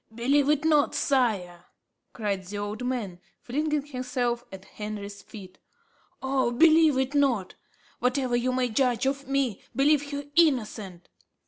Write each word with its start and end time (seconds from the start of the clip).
"Believe 0.15 0.49
it 0.49 0.65
not, 0.65 0.95
sire," 0.95 1.65
cried 2.11 2.45
the 2.47 2.57
old 2.57 2.83
man, 2.83 3.19
flinging 3.39 3.85
himself 3.85 4.43
at 4.51 4.65
Henry's 4.65 5.21
feet; 5.21 5.59
"oh, 6.23 6.49
believe 6.49 6.97
it 6.97 7.13
not. 7.13 7.53
Whatever 7.99 8.35
you 8.35 8.51
may 8.51 8.67
judge 8.69 9.05
of 9.05 9.27
me, 9.27 9.61
believe 9.75 10.09
her 10.09 10.23
innocent. 10.35 11.07